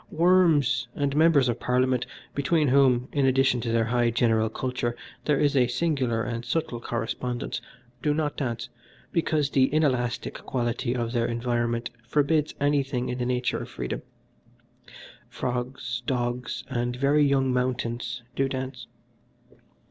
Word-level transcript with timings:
Worms 0.09 0.87
and 0.95 1.15
Members 1.15 1.47
of 1.47 1.59
Parliament, 1.59 2.07
between 2.33 2.69
whom, 2.69 3.07
in 3.11 3.27
addition 3.27 3.61
to 3.61 3.71
their 3.71 3.85
high 3.85 4.09
general 4.09 4.49
culture, 4.49 4.95
there 5.25 5.39
is 5.39 5.55
a 5.55 5.67
singular 5.67 6.23
and 6.23 6.43
subtle 6.43 6.79
correspondence, 6.81 7.61
do 8.01 8.11
not 8.11 8.35
dance, 8.35 8.69
because 9.11 9.51
the 9.51 9.65
inelastic 9.71 10.33
quality 10.39 10.95
of 10.95 11.11
their 11.11 11.27
environment 11.27 11.91
forbids 12.07 12.55
anything 12.59 13.09
in 13.09 13.19
the 13.19 13.27
nature 13.27 13.59
of 13.59 13.69
freedom. 13.69 14.01
Frogs, 15.29 16.01
dogs, 16.07 16.63
and 16.67 16.95
very 16.95 17.23
young 17.23 17.53
mountains 17.53 18.23
do 18.35 18.49
dance. 18.49 18.87